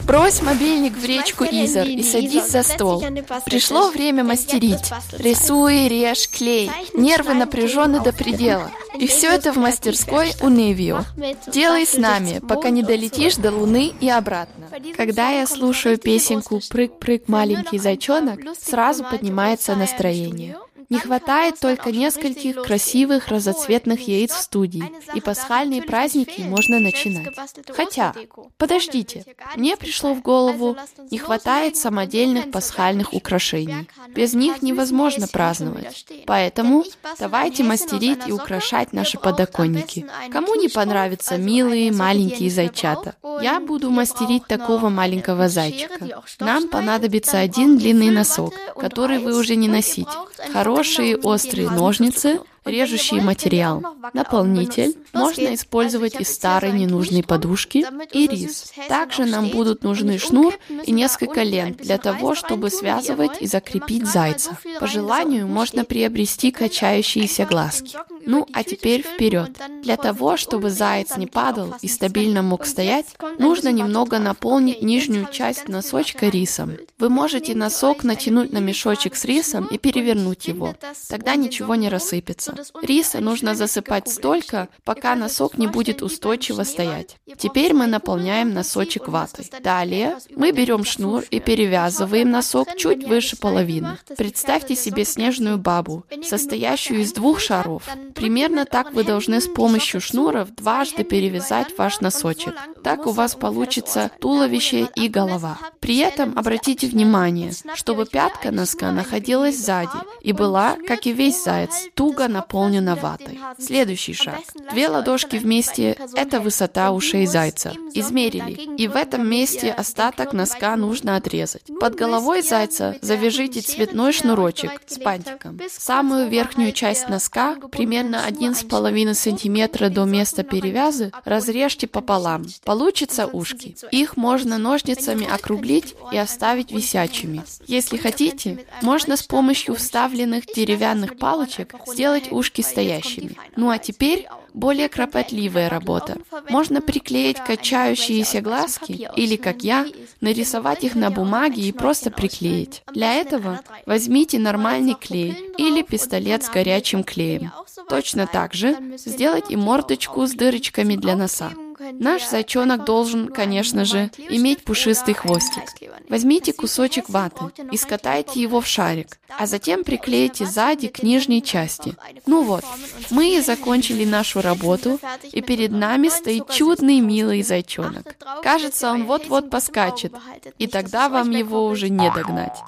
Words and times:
Брось 0.00 0.40
мобильник 0.42 0.96
в 0.96 1.04
речку 1.04 1.44
Изор 1.44 1.86
и 1.86 2.02
садись 2.02 2.48
за 2.48 2.62
стол. 2.62 3.04
Пришло 3.44 3.90
время 3.90 4.24
мастерить. 4.24 4.90
Рисуй, 5.18 5.86
режь, 5.88 6.28
клей. 6.28 6.70
Нервы 6.94 7.34
напряжены 7.34 8.00
до 8.00 8.12
предела. 8.12 8.70
И 8.98 9.06
все 9.06 9.28
это 9.28 9.52
в 9.52 9.56
мастерской 9.56 10.32
у 10.40 10.48
Невио. 10.48 11.04
Делай 11.46 11.86
с 11.86 11.96
нами, 11.96 12.40
пока 12.40 12.70
не 12.70 12.82
долетишь 12.82 13.36
до 13.36 13.52
Луны 13.52 13.92
и 14.00 14.08
обратно. 14.08 14.68
Когда 14.96 15.30
я 15.30 15.46
слушаю 15.46 15.98
песенку 15.98 16.60
«Прыг-прыг, 16.70 17.28
маленький 17.28 17.78
зайчонок», 17.78 18.40
сразу 18.58 19.04
поднимается 19.04 19.76
настроение. 19.76 20.56
Не 20.92 20.98
хватает 20.98 21.58
только 21.58 21.90
нескольких 21.90 22.62
красивых 22.62 23.28
разноцветных 23.28 24.06
яиц 24.06 24.32
в 24.32 24.42
студии, 24.42 24.92
и 25.14 25.22
пасхальные 25.22 25.80
праздники 25.82 26.42
можно 26.42 26.78
начинать. 26.80 27.34
Хотя, 27.70 28.14
подождите, 28.58 29.24
мне 29.56 29.78
пришло 29.78 30.12
в 30.12 30.20
голову, 30.20 30.76
не 31.10 31.16
хватает 31.16 31.78
самодельных 31.78 32.50
пасхальных 32.50 33.14
украшений. 33.14 33.88
Без 34.08 34.34
них 34.34 34.60
невозможно 34.60 35.26
праздновать. 35.26 36.06
Поэтому 36.26 36.84
давайте 37.18 37.64
мастерить 37.64 38.20
и 38.26 38.32
украшать 38.32 38.92
наши 38.92 39.18
подоконники. 39.18 40.04
Кому 40.30 40.54
не 40.56 40.68
понравятся 40.68 41.38
милые 41.38 41.90
маленькие 41.90 42.50
зайчата? 42.50 43.14
Я 43.40 43.60
буду 43.60 43.90
мастерить 43.90 44.46
такого 44.46 44.90
маленького 44.90 45.48
зайчика. 45.48 46.22
Нам 46.38 46.68
понадобится 46.68 47.38
один 47.38 47.78
длинный 47.78 48.10
носок, 48.10 48.52
который 48.82 49.20
вы 49.20 49.38
уже 49.38 49.54
не 49.54 49.68
носите. 49.68 50.10
Хорошие 50.52 51.16
острые 51.16 51.70
ножницы, 51.70 52.40
режущий 52.64 53.20
материал. 53.20 53.80
Наполнитель 54.12 54.96
можно 55.12 55.54
использовать 55.54 56.20
из 56.20 56.34
старой 56.34 56.72
ненужной 56.72 57.22
подушки 57.22 57.86
и 58.12 58.26
рис. 58.26 58.72
Также 58.88 59.24
нам 59.24 59.50
будут 59.50 59.84
нужны 59.84 60.18
шнур 60.18 60.58
и 60.84 60.90
несколько 60.90 61.44
лент 61.44 61.76
для 61.76 61.96
того, 61.96 62.34
чтобы 62.34 62.70
связывать 62.70 63.40
и 63.40 63.46
закрепить 63.46 64.06
зайца. 64.08 64.58
По 64.80 64.88
желанию 64.88 65.46
можно 65.46 65.84
приобрести 65.84 66.50
качающиеся 66.50 67.44
глазки. 67.44 67.96
Ну, 68.26 68.46
а 68.52 68.64
теперь 68.64 69.02
вперед. 69.02 69.50
Для 69.82 69.96
того, 69.96 70.36
чтобы 70.36 70.70
заяц 70.70 71.16
не 71.16 71.26
падал 71.26 71.74
и 71.80 71.88
стабильно 71.88 72.42
мог 72.42 72.66
стоять, 72.66 73.06
нужно 73.38 73.70
немного 73.70 74.18
наполнить 74.18 74.82
нижнюю 74.82 75.28
часть 75.30 75.68
носочка 75.68 76.28
рисом. 76.28 76.76
Вы 76.98 77.08
можете 77.08 77.54
носок 77.54 78.04
натянуть 78.04 78.52
на 78.52 78.58
мешочек 78.58 79.16
с 79.16 79.24
рисом 79.24 79.66
и 79.66 79.78
перевернуть 79.78 80.46
его. 80.46 80.74
Тогда 81.08 81.34
ничего 81.34 81.74
не 81.74 81.88
рассыпется 81.88 82.52
риса. 82.82 83.02
Риса 83.02 83.20
нужно 83.20 83.54
засыпать 83.54 84.08
столько, 84.08 84.68
пока 84.84 85.16
носок 85.16 85.58
не 85.58 85.66
будет 85.66 86.02
устойчиво 86.02 86.62
стоять. 86.62 87.16
Теперь 87.36 87.74
мы 87.74 87.86
наполняем 87.86 88.54
носочек 88.54 89.08
ватой. 89.08 89.50
Далее 89.60 90.18
мы 90.36 90.52
берем 90.52 90.84
шнур 90.84 91.24
и 91.30 91.40
перевязываем 91.40 92.30
носок 92.30 92.76
чуть 92.76 93.04
выше 93.06 93.36
половины. 93.36 93.98
Представьте 94.16 94.76
себе 94.76 95.04
снежную 95.04 95.58
бабу, 95.58 96.04
состоящую 96.22 97.00
из 97.00 97.12
двух 97.12 97.40
шаров. 97.40 97.82
Примерно 98.14 98.64
так 98.64 98.92
вы 98.92 99.04
должны 99.04 99.40
с 99.40 99.48
помощью 99.48 100.00
шнуров 100.00 100.54
дважды 100.54 101.04
перевязать 101.04 101.76
ваш 101.78 102.00
носочек. 102.00 102.54
Так 102.84 103.06
у 103.06 103.10
вас 103.10 103.34
получится 103.34 104.10
туловище 104.20 104.88
и 104.94 105.08
голова. 105.08 105.58
При 105.80 105.98
этом 105.98 106.38
обратите 106.38 106.86
внимание, 106.86 107.52
чтобы 107.74 108.06
пятка 108.06 108.50
носка 108.50 108.92
находилась 108.92 109.56
сзади 109.56 109.90
и 110.20 110.32
была, 110.32 110.76
как 110.86 111.06
и 111.06 111.12
весь 111.12 111.42
заяц, 111.42 111.88
туго 111.94 112.28
на 112.28 112.42
наполнена 112.42 112.96
ватой. 112.96 113.38
Следующий 113.58 114.14
шаг. 114.14 114.40
Две 114.72 114.88
ладошки 114.88 115.36
вместе– 115.36 115.96
это 116.14 116.40
высота 116.40 116.90
ушей 116.90 117.26
зайца. 117.26 117.72
Измерили. 117.94 118.52
И 118.76 118.88
в 118.88 118.96
этом 118.96 119.28
месте 119.28 119.70
остаток 119.70 120.32
носка 120.32 120.76
нужно 120.76 121.16
отрезать. 121.16 121.62
Под 121.80 121.94
головой 121.94 122.42
зайца 122.42 122.96
завяжите 123.00 123.60
цветной 123.60 124.12
шнурочек 124.12 124.82
с 124.86 124.98
бантиком. 124.98 125.58
Самую 125.70 126.28
верхнюю 126.28 126.72
часть 126.72 127.08
носка, 127.08 127.56
примерно 127.70 128.01
1,5 128.06 129.14
см 129.14 129.90
до 129.90 130.04
места 130.04 130.42
перевяза, 130.42 131.10
разрежьте 131.24 131.86
пополам. 131.86 132.46
Получится 132.64 133.26
ушки. 133.26 133.76
Их 133.90 134.16
можно 134.16 134.58
ножницами 134.58 135.26
округлить 135.26 135.94
и 136.12 136.16
оставить 136.16 136.72
висячими. 136.72 137.42
Если 137.66 137.96
хотите, 137.96 138.64
можно 138.82 139.16
с 139.16 139.22
помощью 139.22 139.74
вставленных 139.74 140.46
деревянных 140.46 141.16
палочек 141.16 141.74
сделать 141.86 142.30
ушки 142.30 142.60
стоящими. 142.62 143.36
Ну 143.56 143.70
а 143.70 143.78
теперь 143.78 144.26
более 144.54 144.88
кропотливая 144.88 145.68
работа. 145.68 146.18
Можно 146.48 146.80
приклеить 146.80 147.38
качающиеся 147.38 148.40
глазки 148.40 149.08
или, 149.16 149.36
как 149.36 149.62
я, 149.62 149.86
нарисовать 150.20 150.84
их 150.84 150.94
на 150.94 151.10
бумаге 151.10 151.62
и 151.62 151.72
просто 151.72 152.10
приклеить. 152.10 152.82
Для 152.92 153.14
этого 153.14 153.60
возьмите 153.86 154.38
нормальный 154.38 154.94
клей 154.94 155.36
или 155.58 155.82
пистолет 155.82 156.44
с 156.44 156.50
горячим 156.50 157.04
клеем. 157.04 157.52
Точно 157.88 158.26
так 158.26 158.54
же 158.54 158.76
сделать 158.96 159.50
и 159.50 159.56
мордочку 159.56 160.26
с 160.26 160.32
дырочками 160.32 160.96
для 160.96 161.16
носа. 161.16 161.52
Наш 162.00 162.28
зайчонок 162.28 162.84
должен, 162.84 163.28
конечно 163.28 163.84
же, 163.84 164.10
иметь 164.28 164.64
пушистый 164.64 165.14
хвостик. 165.14 165.64
Возьмите 166.08 166.52
кусочек 166.52 167.08
ваты 167.08 167.44
и 167.70 167.76
скатайте 167.76 168.40
его 168.40 168.60
в 168.60 168.66
шарик, 168.66 169.18
а 169.38 169.46
затем 169.46 169.84
приклейте 169.84 170.44
сзади 170.46 170.88
к 170.88 171.02
нижней 171.02 171.42
части. 171.42 171.94
Ну 172.26 172.42
вот, 172.42 172.64
мы 173.10 173.36
и 173.36 173.40
закончили 173.40 174.04
нашу 174.04 174.40
работу, 174.42 174.98
и 175.32 175.40
перед 175.42 175.70
нами 175.72 176.08
стоит 176.08 176.50
чудный 176.50 177.00
милый 177.00 177.42
зайчонок. 177.42 178.16
Кажется, 178.42 178.90
он 178.90 179.04
вот-вот 179.04 179.50
поскачет, 179.50 180.12
и 180.58 180.66
тогда 180.66 181.08
вам 181.08 181.30
его 181.30 181.66
уже 181.66 181.88
не 181.88 182.10
догнать. 182.10 182.58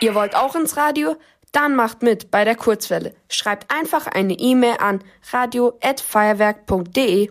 Ihr 0.00 0.14
wollt 0.14 0.34
auch 0.34 0.54
ins 0.54 0.76
Radio? 0.76 1.16
Dann 1.52 1.76
macht 1.76 2.02
mit 2.02 2.30
bei 2.32 2.44
der 2.44 2.56
Kurzwelle. 2.56 3.14
Schreibt 3.28 3.70
einfach 3.70 4.08
eine 4.08 4.34
E-Mail 4.34 4.76
an 4.80 5.02
radio@feuerwerk.de. 5.32 7.30